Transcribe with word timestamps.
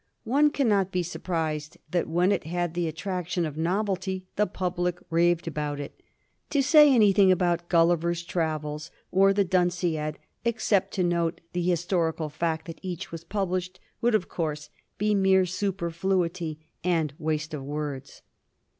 One 0.23 0.49
cannot 0.49 0.91
be 0.91 1.03
surprised 1.03 1.77
that 1.91 2.09
when 2.09 2.31
it 2.31 2.45
had 2.45 2.73
the 2.73 2.87
attraction 2.87 3.45
of 3.45 3.55
novelty 3.55 4.25
the 4.35 4.47
public 4.47 4.97
raved 5.11 5.47
about 5.47 5.79
it. 5.79 6.01
To 6.49 6.63
say 6.63 6.91
anything 6.91 7.31
about 7.31 7.69
* 7.69 7.69
Gulliver's 7.69 8.23
Travels' 8.23 8.89
or 9.11 9.31
the' 9.31 9.43
Dunciad/ 9.59 10.17
except 10.43 10.95
to 10.95 11.03
note 11.03 11.39
the 11.53 11.61
historical 11.61 12.29
fact 12.29 12.65
that 12.65 12.79
each 12.81 13.11
was 13.11 13.23
published, 13.23 13.79
would 14.01 14.15
of 14.15 14.27
course 14.27 14.71
be 14.97 15.13
mere 15.13 15.45
superfluity 15.45 16.57
and 16.83 17.13
waste 17.19 17.53
of 17.53 17.63
words. 17.63 18.23